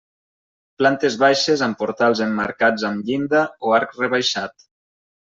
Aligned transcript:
Plantes 0.81 1.17
baixes 1.23 1.63
amb 1.65 1.77
portals 1.81 2.21
emmarcats 2.27 2.85
amb 2.89 3.05
llinda 3.11 3.43
o 3.69 3.75
arc 3.81 3.93
rebaixat. 3.99 4.65